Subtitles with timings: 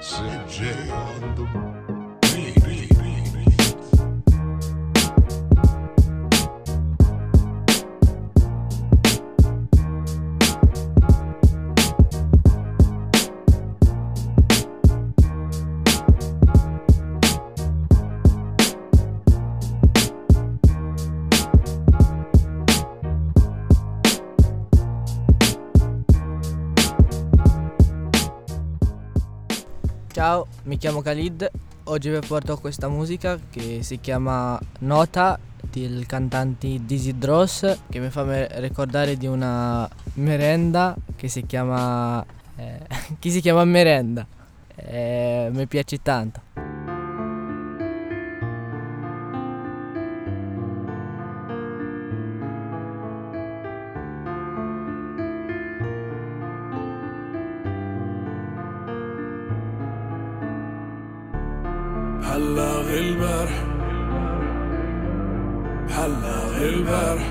[0.00, 1.77] CJ J on the
[30.18, 31.48] Ciao, mi chiamo Khalid.
[31.84, 38.10] Oggi vi porto questa musica che si chiama Nota del cantante Dizzy Dross che mi
[38.10, 42.26] fa ricordare di una merenda che si chiama
[42.56, 42.80] eh,
[43.20, 44.26] che si chiama merenda.
[44.74, 46.67] Eh, mi piace tanto.
[62.38, 63.64] هلا البارح
[65.90, 67.26] هلا البارح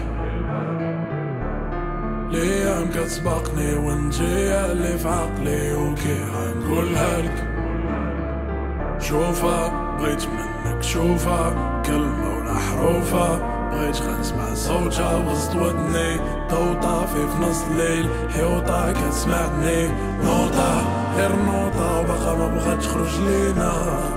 [2.30, 7.48] الأيام كتسبقني وانتي اللي في عقلي وكي غنقولها لك
[9.00, 13.40] شوفها بغيت منك شوفها كلمة ولا حروفها
[13.72, 16.18] بغيت غنسمع صوتها وسط ودني
[16.52, 19.88] ضو طافي في نص الليل حيوطة كتسمعني
[20.24, 20.82] نوطة
[21.18, 24.17] غير نوطة وباقا ما بغات تخرج لينا.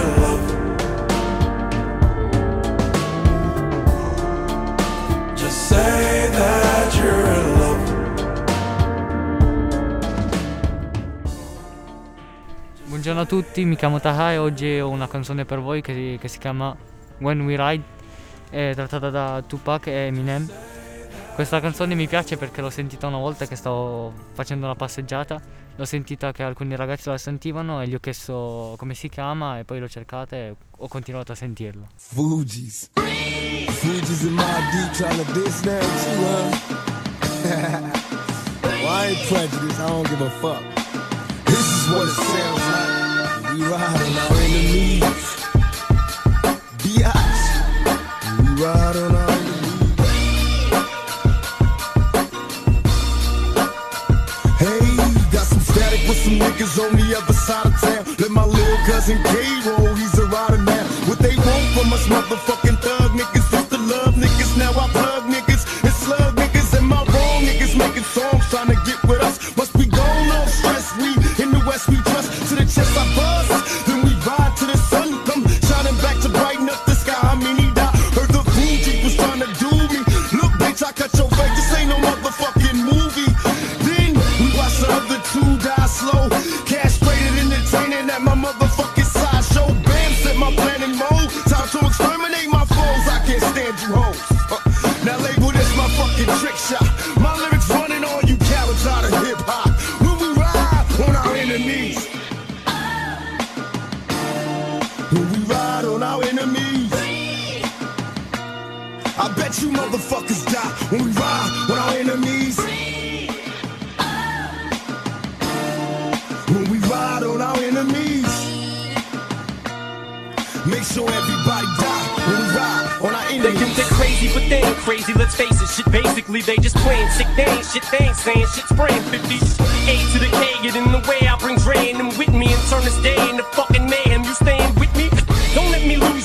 [13.01, 16.27] Buongiorno a tutti, mi chiamo Taha e oggi ho una canzone per voi che, che
[16.27, 16.77] si chiama
[17.17, 17.83] When We Ride,
[18.51, 20.47] è trattata da Tupac e Eminem.
[21.33, 25.41] Questa canzone mi piace perché l'ho sentita una volta che stavo facendo una passeggiata,
[25.75, 29.63] l'ho sentita che alcuni ragazzi la sentivano e gli ho chiesto come si chiama e
[29.63, 31.87] poi l'ho cercata e ho continuato a sentirlo.
[31.95, 32.91] Fuji's.
[32.93, 36.21] Fuji's in my deep trying to diss that too,
[37.49, 39.05] huh?
[39.07, 39.79] ain't prejudiced.
[39.79, 40.80] I don't give a fuck.
[41.81, 43.53] Is what it sounds like.
[43.53, 45.25] We ride on our enemies.
[46.77, 47.41] Biatch.
[48.37, 49.97] We ride on our enemies.
[54.61, 54.85] Hey,
[55.31, 58.05] got some static with some niggas on the other side of town.
[58.19, 59.31] Let my little cousin K
[59.65, 60.85] roll, he's a rider now.
[61.09, 62.80] What they want from us, motherfucking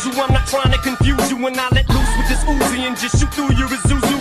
[0.06, 0.23] you.
[0.23, 3.19] I'm not trying to confuse you when I let loose with this Uzi and just
[3.19, 4.17] shoot through your Isuzu.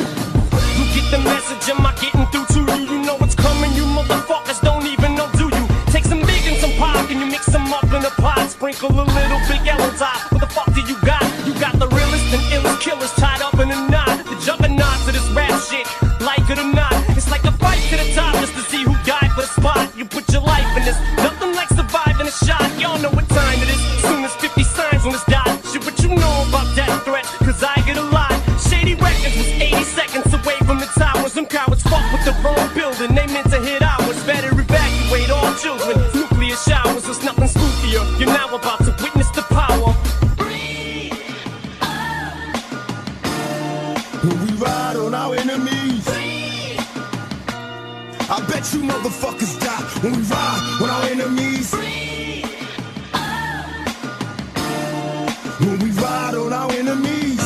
[0.78, 2.98] You get the message, am I getting through to you?
[2.98, 5.66] You know what's coming, you motherfuckers don't even know, do you?
[5.88, 8.92] Take some big and some pop and you mix them up in a pot, sprinkle
[8.92, 9.25] a little.
[55.66, 57.42] When we ride on our enemies.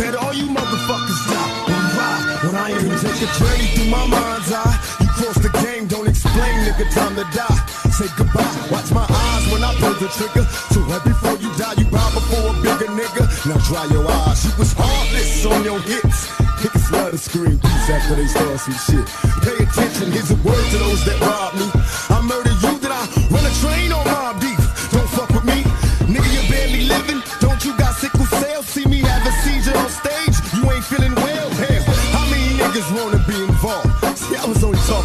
[0.00, 3.02] Bet all you motherfuckers die when ride on our enemies.
[3.02, 4.80] Take a journey through my mind's eye.
[5.00, 7.60] You cross the game, don't explain, nigga, time to die.
[7.92, 10.48] Say goodbye, watch my eyes when I pull the trigger.
[10.72, 13.28] So right before you die, you bow before a bigger nigga.
[13.44, 16.32] Now dry your eyes, you was heartless on your hits.
[16.64, 19.04] Niggas love to scream peace after they start some shit.
[19.44, 21.68] Pay attention, here's a word to those that rob me.
[22.08, 22.49] I murder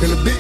[0.06, 0.34] in the building.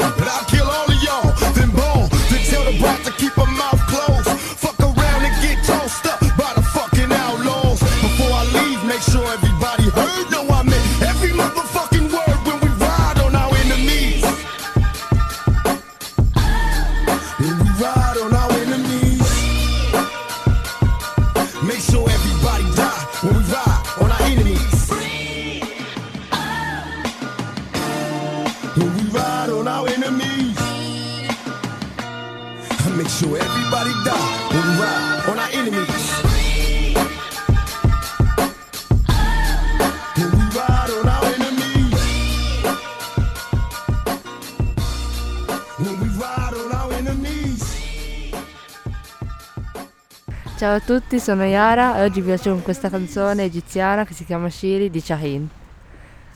[50.64, 54.24] Ciao a tutti, sono Yara e oggi vi piace con questa canzone egiziana che si
[54.24, 55.48] chiama Shiri di Shahin.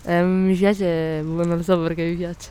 [0.05, 2.51] Eh, mi piace, boh, non lo so perché mi piace.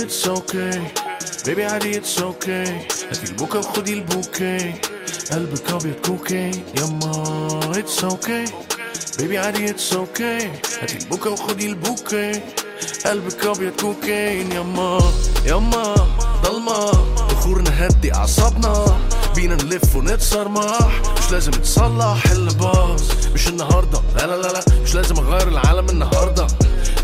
[0.00, 0.92] It's okay
[1.44, 2.68] baby عادي it's okay
[3.10, 4.91] هاتي البوكا وخدي البوكي
[5.33, 6.51] قلبك ابيض كوكي.
[6.77, 8.51] يما it's okay.
[9.17, 10.45] Baby عادي it's okay.
[10.81, 12.41] هاتي البوكا وخدي البوكي.
[13.05, 14.99] قلبك ابيض كوكين يما
[15.45, 15.95] يما
[16.43, 16.91] ضلمة.
[17.29, 18.99] بخور نهدي أعصابنا.
[19.35, 23.01] بينا نلف ونتصرمح مش لازم تصلح اللي باظ
[23.33, 24.01] مش النهارده.
[24.15, 24.63] لا لا لا لا.
[24.83, 26.47] مش لازم أغير العالم النهارده.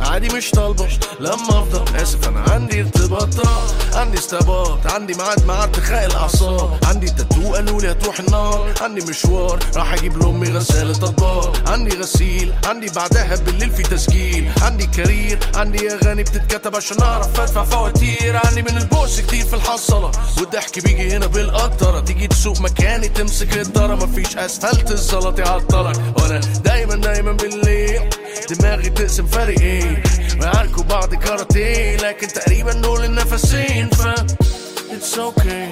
[0.02, 0.88] عادي مش طالبة.
[1.20, 6.78] لما أفضل آسف أنا عندي ارتباطات عندي استباط عندي ميعاد مع أرتخاء الأعصاب.
[6.86, 8.74] عندي تاتو قالوا لي هتروح النار.
[8.82, 14.52] عندي مشوار راح أجيب لأمي غسالة اطباق عندي غسيل عندي بعدها بالليل في تسجيل.
[14.62, 18.40] عندي career عندي أغاني بتتكتب عشان أعرف أدفع فواتير.
[18.46, 20.12] عندي من البوس كتير في الحصلة.
[20.38, 22.00] والضحك بيجي هنا بالقطرة.
[22.00, 28.10] تيجي تسوق مكاني تمسك الدارة مفيش أسفلت الزلط يعطلك وأنا دايما دايما بالليل
[28.50, 29.89] دماغي تقسم فريقين.
[30.42, 34.08] معاركوا بعض كاراتيه لكن تقريبا دول النفسين ف
[34.90, 35.70] It's okay.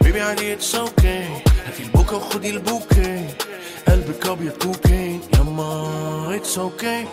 [0.00, 1.26] baby عادي it's okay.
[1.66, 3.24] هاتي البوكا وخدي البوكي.
[3.88, 5.20] قلبك أبيض كوكين.
[5.38, 7.06] يما it's okay.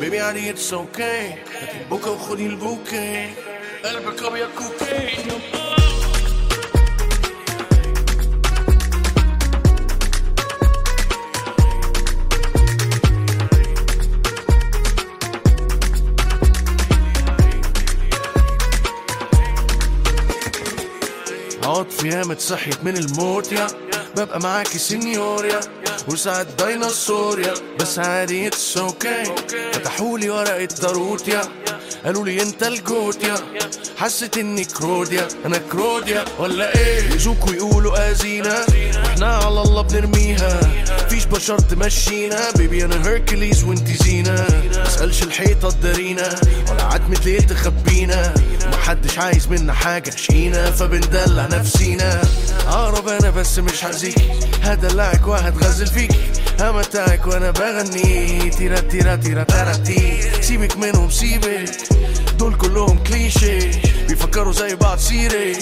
[0.00, 1.02] baby عادي it's okay.
[1.62, 3.30] هاتي البوكا وخدي البوكي.
[3.84, 5.08] قلبك أبيض كوكين.
[5.24, 5.97] يما.
[21.98, 23.66] عاطفي قامت صحيت من الموت يا.
[24.16, 25.60] ببقى معاكي سينيوريا
[26.08, 27.54] وساعات ديناصور يا.
[27.80, 29.24] بس عادي اتس أوكي
[29.72, 31.42] فتحولي ورقة داروت يا.
[32.04, 33.34] قالوا لي انت الجوت يا.
[33.96, 38.66] حسيت اني كروديا أنا كروديا ولا إيه؟ يزوكوا يقولوا ازينا
[39.18, 40.60] إحنا على الله بنرميها.
[41.08, 42.50] فيش بشر تمشينا.
[42.56, 44.46] بيبي أنا هيركليز وانتي زينة.
[44.86, 48.34] مسألش الحيطة تدارينا ولا عتمة ليل تخبينا.
[48.72, 52.22] محدش عايز منا حاجة شقينا فبندلع نفسينا.
[52.66, 54.30] اقرب أنا بس مش هأذيكي
[54.62, 56.18] هدلعك وهتغزل فيكي
[56.60, 58.50] همتعك وأنا بغني.
[58.50, 60.22] تيرا تيرا تيرا تيرا تي.
[60.42, 61.70] سيبك منهم سيبك.
[62.38, 63.58] دول كلهم كليشي
[64.08, 65.52] بيفكروا زي بعض سيري.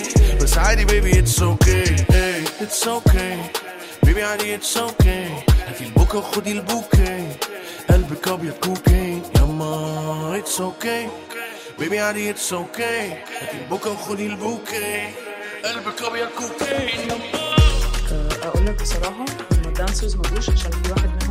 [0.43, 1.85] بس عادي baby it's okay
[2.61, 3.37] it's okay
[4.03, 5.29] baby عادي it's okay
[5.69, 7.29] هاتي البوكا وخدي البوكي
[7.91, 11.09] قلبك أبيض كوكايين يما it's okay
[11.79, 12.83] baby عادي it's okay
[13.41, 15.09] هاتي البوكا وخدي البوكي
[15.65, 17.57] قلبك أبيض كوكايين يما
[18.43, 21.26] أقول لك بصراحة ان ال dancers ما جوش عشان في واحد منهم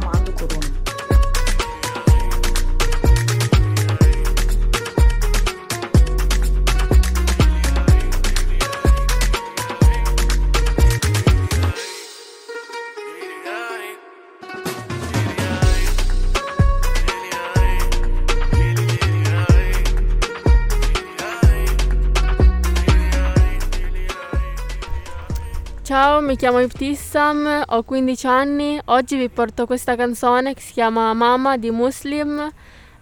[25.95, 28.81] Ciao, mi chiamo Ibtissam, ho 15 anni.
[28.87, 32.49] Oggi vi porto questa canzone che si chiama Mama di Muslim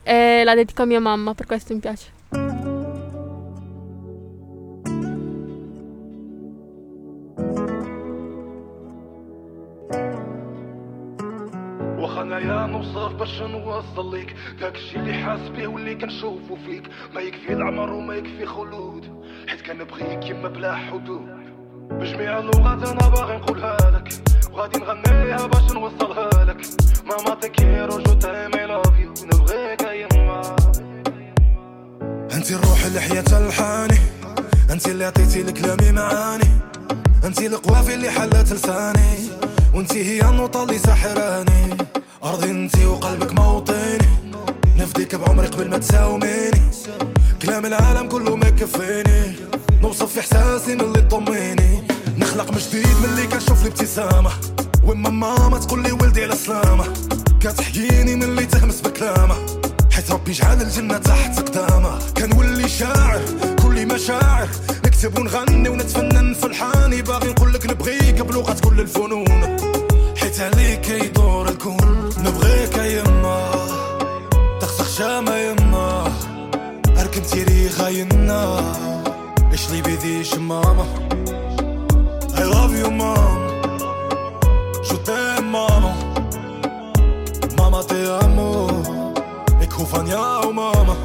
[0.03, 2.17] e la dedico a mia mamma, per questo mi piace.
[11.99, 16.83] واخا انايا نوصف باش نوصل ليك داك الشي اللي حاس بيه واللي كنشوفو فيك
[17.15, 21.42] ما يكفي العمر وما يكفي خلود حيت كنبغيك يما بلا حدود
[21.92, 24.14] بجميع اللغات أنا باغي نقولها لك.
[24.52, 26.58] وغادي نغنيها باش نوصلها لك.
[27.06, 30.56] ماما te quiero je t'aime love you نبغيك يما.
[32.34, 34.00] انت الروح اللي حياة الحاني
[34.72, 36.50] انت اللي عطيتي لكلامي معاني
[37.24, 39.30] انت القوافي اللي حلت لساني
[39.74, 41.78] وانت هي النوطة اللي ساحراني.
[42.24, 43.98] أرضي انت وقلبك موطني
[44.78, 46.62] نفديك بعمري قبل ما تساوميني.
[47.42, 49.36] كلام العالم كله ما يكفيني
[49.84, 51.84] نوصف في إحساسي من اللي تطميني
[52.18, 54.32] نخلق من جديد من اللي كنشوف الابتسامة
[54.84, 56.86] وما ماما تقول لي ولدي على سلامة
[57.42, 59.36] كتحييني من اللي تهمس بكلامة.
[59.92, 63.22] حيت ربي جعل الجنة تحت قدامه كنولي شاعر
[63.64, 64.48] كل مشاعر.
[64.86, 67.02] نكتب ونغني ونتفنن في الحاني.
[67.02, 69.58] باغي نقول لك نبغيك بلغة كل الفنون.
[70.18, 72.10] حيت عليك يدور الكون.
[72.18, 73.52] نبغيك يما.
[74.62, 76.14] تخسخ شامة يما.
[76.98, 78.74] اركب تيريخا ينا
[79.54, 80.86] إيش لي بيديش ماما
[82.36, 83.40] I love you mom
[84.88, 85.96] Je t'aime maman
[87.58, 88.50] Mama te amo
[89.66, 90.96] Ik hoef van jou mama.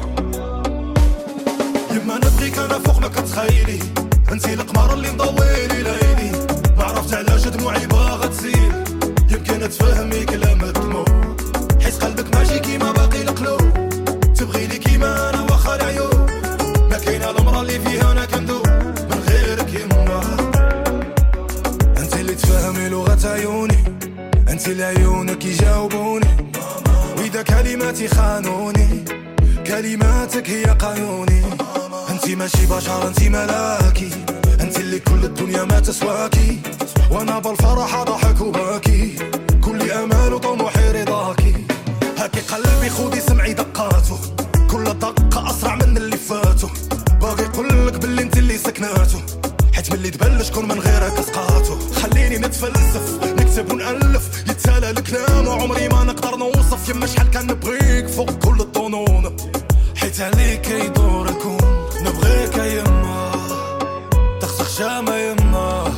[1.91, 3.79] يما نبغيك أنا فوق ما كتخيلي
[4.31, 6.31] انتي القمر اللي مضويلي ليلي
[6.77, 8.73] ما عرفت علاش دموعي باغا تسيل
[9.31, 11.05] يمكن تفهمي كلام الدموع
[11.81, 13.61] حيت قلبك ماشي كيما باقي القلوب
[14.35, 15.28] تبغي لي كيما
[22.49, 23.77] تفهمي لغة عيوني.
[24.49, 26.51] أنت اللي عيونك يجاوبوني.
[27.17, 29.05] وإذا كلماتي خانوني
[29.67, 31.43] كلماتك هي قانوني.
[32.09, 34.09] أنت ماشي بشر أنت ملاكي.
[34.59, 36.59] أنت اللي كل الدنيا ما تسواكي.
[37.11, 39.15] وأنا بالفرح ضحك وباكي.
[39.63, 41.53] كل أمال وطموحي رضاكي.
[42.17, 44.19] هاكي قلبي خودي سمعي دقاته.
[44.71, 46.48] كل دقة أسرع من اللي فاتو
[50.09, 54.43] ملي تبان شكون من غيرك اسقاطو خليني نتفلسف نكتب ونألف.
[54.49, 56.89] يتسالى الكلام وعمري ما نقدر نوصف.
[56.89, 59.35] يما شحال كان نبغيك فوق كل الظنون.
[59.95, 63.31] حيت عليك يدور الكون نبغيك يما
[64.41, 65.93] تخسخ شامة يما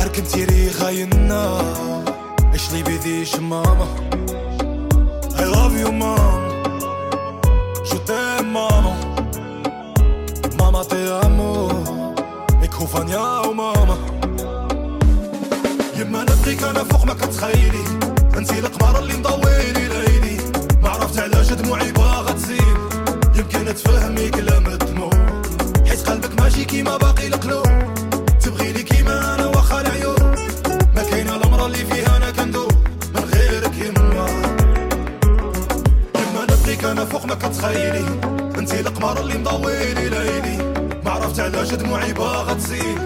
[0.00, 1.60] أركب تيريخا ينا
[2.52, 3.86] إيش لي بيديش ماما
[5.38, 6.40] I love you mom.
[7.88, 8.98] Je t'aime maman
[10.58, 11.69] Mama te amo
[12.80, 13.96] Van jou mama
[15.96, 17.84] يما نبغيك أنا فوق ما كتخيلي.
[18.38, 20.36] انتي القمر اللي مضويلي ليلي.
[20.82, 22.78] ما عرفت علاش دموعي باغا تزيد.
[23.34, 25.10] يمكن تفهمي كلام الدموع
[25.88, 27.66] حيت قلبك ماشي كيما باقي القلوب.
[28.40, 30.22] تبغي لي كيما أنا واخا العيوب.
[30.96, 32.72] ما كاينة المرا اللي فيها أنا كندوب.
[33.14, 34.26] من غيرك يما.
[36.20, 38.04] يما نبغيك أنا فوق ما كتخيلي.
[38.58, 40.69] انتي القمر اللي مضويلي ليلي.
[41.10, 42.98] عرفت علاش دموعي باغا تزيد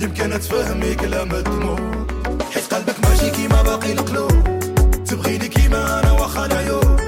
[0.00, 1.78] يمكن تفهمي كلام الدموع
[2.54, 4.44] حيت قلبك ماشي كيما باقي القلوب.
[5.06, 7.00] تبغي لي كيما أنا واخا العيوب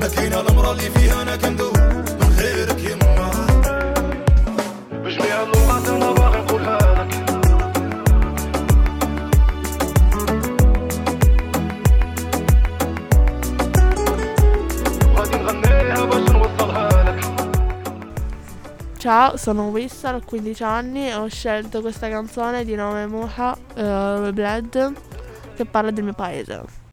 [0.00, 1.73] ما كاينة المرا اللي فيها أنا كندوب.
[19.04, 24.30] Ciao, sono Wissa, ho 15 anni e ho scelto questa canzone di nome Muha, eh,
[24.32, 24.94] Blood,
[25.54, 26.83] che parla del mio paese.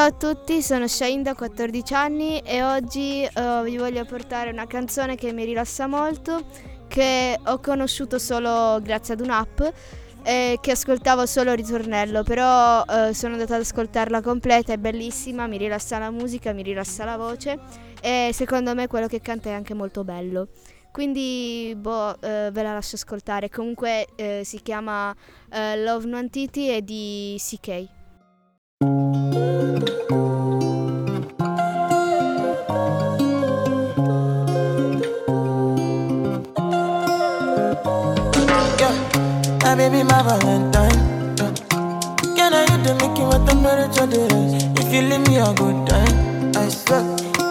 [0.00, 4.66] Ciao a tutti, sono Shain da 14 anni e oggi eh, vi voglio portare una
[4.66, 6.42] canzone che mi rilassa molto,
[6.88, 9.60] che ho conosciuto solo grazie ad un'app
[10.22, 15.58] e che ascoltavo solo ritornello, però eh, sono andata ad ascoltarla completa, è bellissima, mi
[15.58, 17.58] rilassa la musica, mi rilassa la voce
[18.00, 20.48] e secondo me quello che canta è anche molto bello.
[20.90, 25.14] Quindi boh, eh, ve la lascio ascoltare, comunque eh, si chiama
[25.52, 27.99] eh, Love Non Titi e di CK.
[39.80, 41.00] baby, my Valentine.
[41.38, 41.52] Yeah.
[42.36, 44.64] Can I hit the making what temperature is?
[44.80, 47.02] If you leave me a good time, I swear.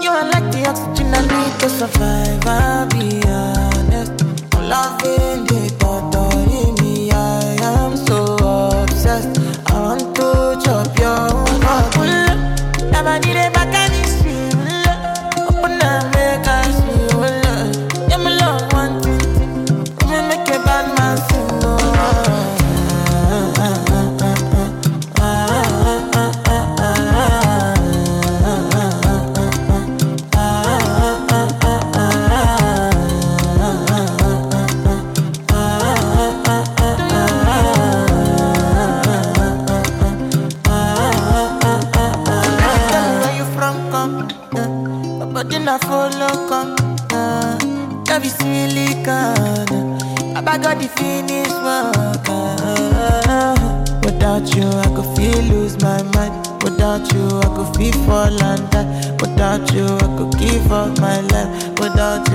[0.03, 2.45] You are like the oxygen I need to survive.
[2.45, 4.13] I'll be honest,
[4.53, 5.68] I'm loving this.
[59.39, 61.79] Without you, I could give up my life.
[61.79, 62.28] Without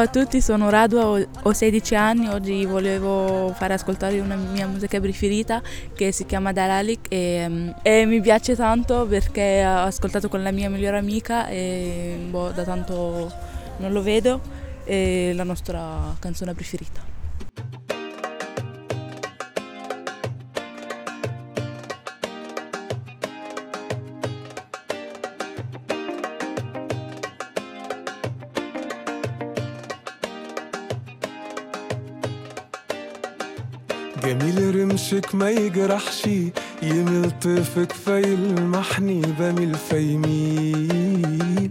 [0.00, 4.66] Ciao a tutti, sono Radua, ho ho 16 anni, oggi volevo fare ascoltare una mia
[4.66, 5.60] musica preferita
[5.94, 10.70] che si chiama Dalalik e, e mi piace tanto perché ho ascoltato con la mia
[10.70, 13.30] migliore amica e boh, da tanto
[13.76, 14.40] non lo vedo,
[14.84, 17.09] è la nostra canzone preferita.
[35.12, 36.26] رمشك ما يجرحش
[36.82, 41.70] يميل طيفك فيلمحني بميل فيميل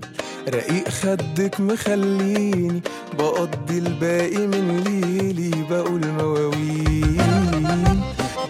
[0.49, 2.81] رقيق خدك مخليني
[3.19, 7.21] بقضي الباقي من ليلي بقول مواويل.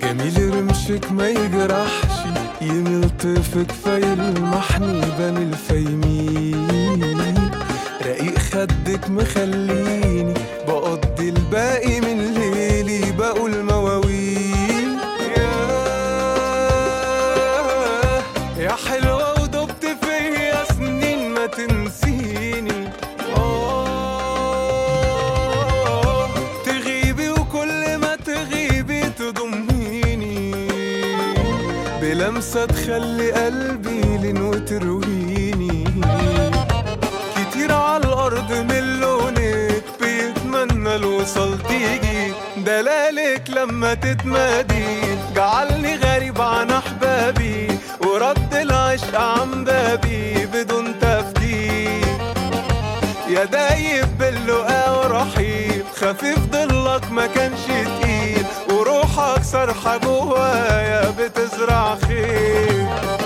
[0.04, 2.14] جميل رمشك ما يجرحش
[2.62, 7.50] يميل طيفك فيلمحني بميل فيميل
[8.06, 9.79] رقيق خدك مخليني
[32.50, 35.84] بلمسة تخلي قلبي لين وترويني
[37.36, 42.34] كتير على الأرض من لونك بيتمنى الوصل تيجي.
[42.58, 45.00] دلالك لما تتمادي
[45.36, 47.68] جعلني غريب عن أحبابي.
[48.02, 52.20] ورد العشق عن بابي بدون تفكير.
[53.30, 58.46] يا دايب باللقا ورحيب خفيف ضلك ما كانش تقيل.
[58.70, 60.89] وروحك صرحة جوايا
[61.20, 63.19] بتزرع خير.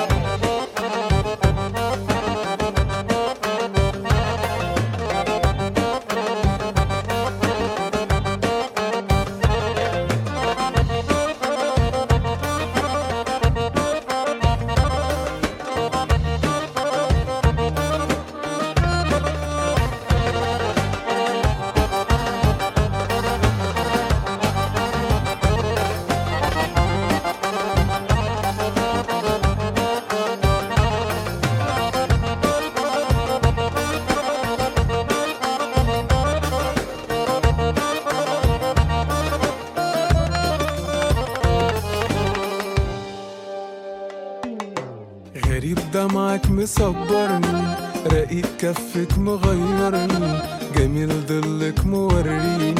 [48.73, 50.41] كفك مغيرني
[50.75, 52.75] جميل ضلك موريني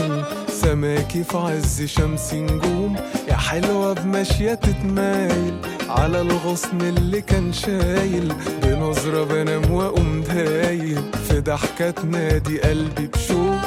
[0.48, 2.96] سماكي في عز شمس نجوم
[3.28, 5.58] يا حلوة بمشية تتمايل.
[5.90, 11.02] على الغصن اللي كان شايل بنظرة بنام وأقوم دايل.
[11.28, 13.62] في ضحكة تنادي قلبي بشوق.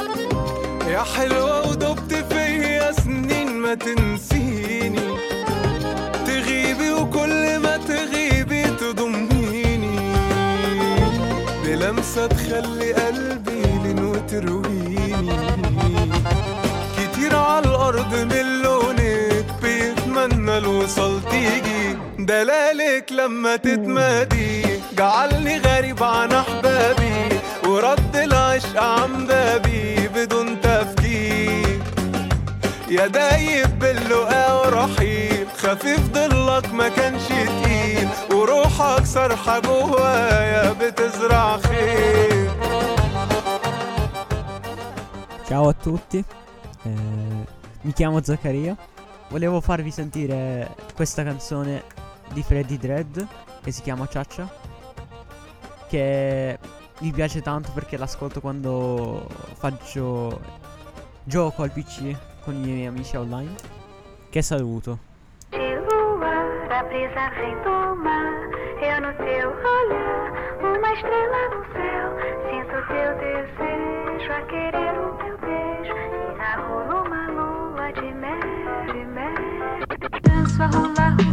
[0.87, 4.06] يا حلوة ودبت فيا سنين ما تنسيني
[12.25, 15.17] تخلي قلبي لين وترويني
[16.97, 21.97] كتير على الأرض من لونك بيتمنى الوصل تيجي.
[22.19, 24.63] دلالك لما تتمادي
[24.97, 27.39] جعلني غريب عن أحبابي.
[27.67, 31.79] ورد العشق عن بابي بدون تفكير.
[32.89, 38.07] يا دايب باللقا ورحيب خفيف ضلك ما كانش تقيل.
[38.46, 42.50] وروحك صرحة جوايا بتزرع خير
[45.48, 46.24] Ciao a tutti,
[46.84, 47.46] eh,
[47.82, 48.74] mi chiamo Zaccaria.
[49.28, 51.82] Volevo farvi sentire questa canzone
[52.32, 53.26] di Freddy Dread
[53.62, 54.48] che si chiama Ciaccia.
[55.88, 56.58] Che
[57.00, 59.26] mi piace tanto perché l'ascolto quando
[59.58, 60.40] faccio
[61.24, 63.54] gioco al PC con i miei amici online.
[64.30, 64.98] Che saluto.
[65.50, 68.15] De lua, da brisa vem do mar.
[68.79, 72.07] Eu no teu olhar, uma estrela no céu.
[72.47, 75.93] Sinto teu desejo a querer o meu beijo.
[75.93, 78.39] E na rua uma lua de mel,
[78.85, 79.33] de mel.
[80.21, 81.26] Danço a rolar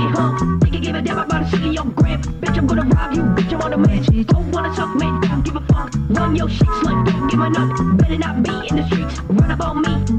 [0.00, 0.58] on huh?
[0.62, 2.22] Think I give a damn about a silly on gram?
[2.22, 4.02] Bitch, I'm gonna rob you, bitch, I'm on a man.
[4.24, 5.92] Don't wanna suck, man, don't give a fuck.
[6.10, 7.98] Run your shit, slut, don't give a nut.
[7.98, 10.11] Better not be in the streets, run up on me.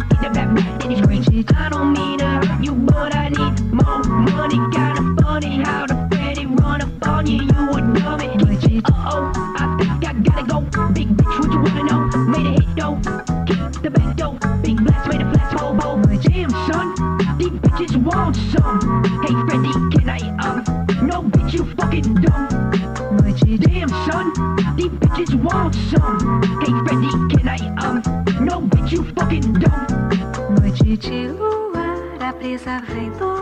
[32.82, 33.33] 太多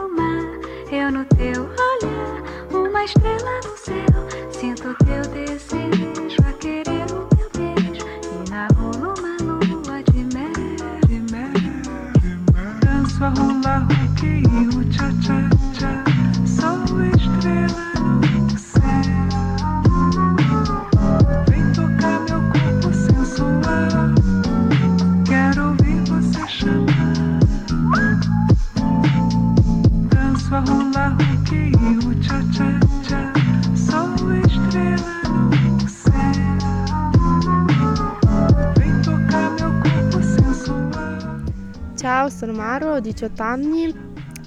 [42.82, 43.94] Maro, ho 18 anni.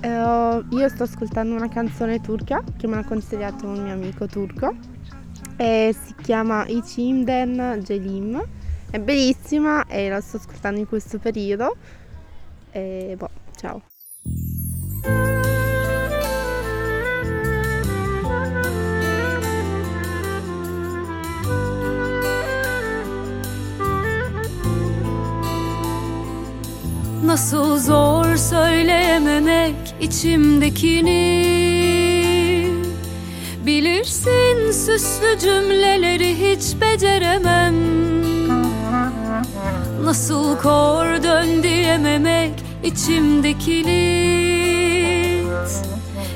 [0.02, 4.74] Ho- io sto ascoltando una canzone turca che me l'ha consigliato un mio amico turco
[5.56, 8.44] e si chiama Içimden Celim.
[8.90, 11.76] È bellissima e la sto ascoltando in questo periodo.
[12.72, 13.82] E boh, ciao.
[27.24, 31.44] Nasıl zor söyleyememek içimdekini.
[33.66, 37.74] Bilirsin süslü cümleleri hiç beceremem.
[40.04, 42.52] Nasıl kor dön diyememek
[42.84, 44.24] içimdekini.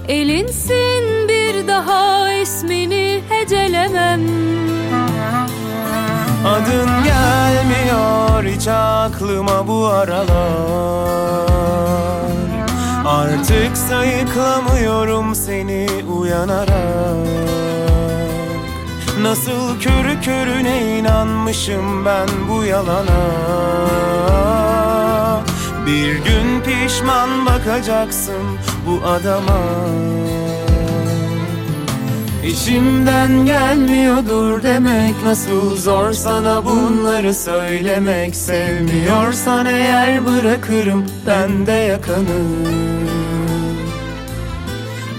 [0.08, 4.20] Elinsin bir daha ismini hecelemem
[6.46, 11.48] Adın gelmiyor hiç aklıma bu aralar.
[13.06, 15.86] Artık sayıklamıyorum seni
[16.18, 16.68] uyanarak.
[19.22, 23.20] Nasıl körü körüne inanmışım ben bu yalana?
[25.86, 29.58] Bir gün pişman bakacaksın bu adama
[32.48, 38.36] İçimden gelmiyordur demek Nasıl zor sana bunları söylemek.
[38.36, 42.40] Sevmiyorsan eğer bırakırım ben de yakanı.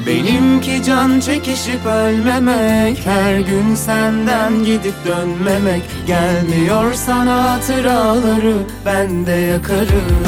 [0.07, 5.81] Benimki can çekişip ölmemek Her gün senden gidip dönmemek.
[6.07, 10.27] Gelmiyor sana hatıraları ben de yakarım.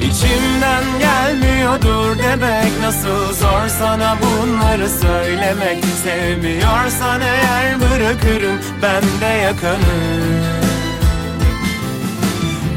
[0.00, 0.51] İçimden
[1.62, 2.80] gelmiyordur demek.
[2.80, 5.84] Nasıl zor sana bunları söylemek.
[6.04, 10.02] Sevmiyorsan eğer bırakırım ben de yakanı.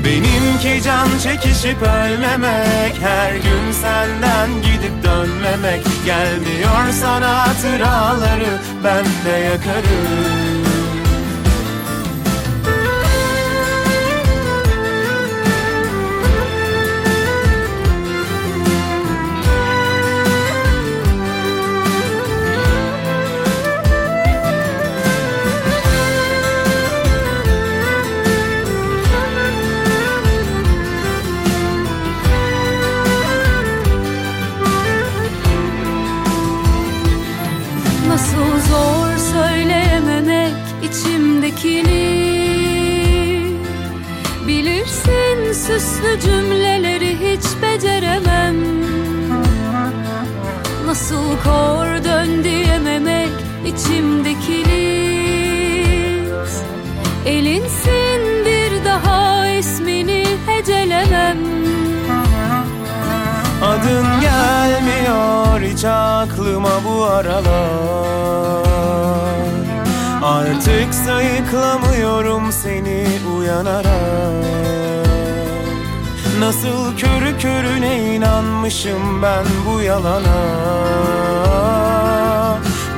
[0.05, 3.01] Benimki can çekişip ölmemek.
[3.01, 5.85] Her gün senden gidip dönmemek.
[6.05, 10.54] Gelmiyor sana hatıraları ben de yakarım
[65.85, 68.65] hiç aklıma bu aralar.
[70.23, 74.45] Artık sayıklamıyorum seni uyanarak.
[76.39, 80.43] Nasıl körü körüne inanmışım ben bu yalana.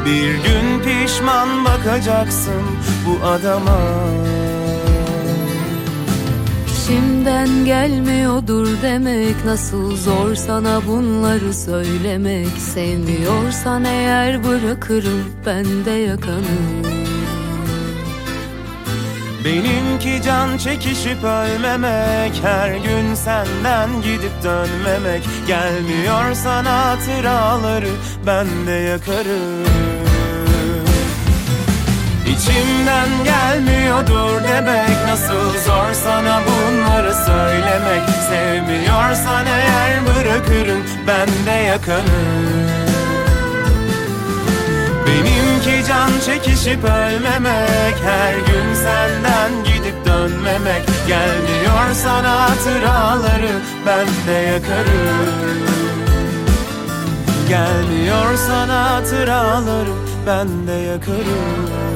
[0.05, 2.63] Bir gün pişman bakacaksın
[3.05, 3.77] bu adama
[6.87, 9.45] İçimden gelmiyordur demek.
[9.45, 12.47] Nasıl zor sana bunları söylemek.
[12.47, 16.57] Sevmiyorsan eğer bırakırım ben de yakanı
[19.45, 22.43] Benimki can çekişip ölmemek.
[22.43, 25.23] Her gün senden gidip dönmemek.
[25.47, 27.89] Gelmiyor sana hatıraları
[28.25, 29.86] ben de yakarım
[32.27, 34.97] İçimden gelmiyordur demek.
[35.07, 38.09] Nasıl zor sana bunları söylemek.
[38.29, 42.67] Sevmiyorsan eğer bırakırım ben de yakarım.
[45.07, 47.95] Benimki can çekişip ölmemek.
[48.03, 50.83] Her gün senden gidip dönmemek.
[51.07, 53.51] Gelmiyor sana hatıraları
[53.85, 55.67] ben de yakarım.
[57.49, 59.93] Gelmiyor sana hatıraları
[60.27, 61.86] ben de yakarım